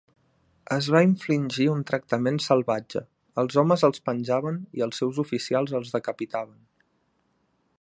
[0.75, 3.03] Es va infligir un tractament salvatge,
[3.43, 6.57] els homes els penjaven i els seus oficials els decapitaven.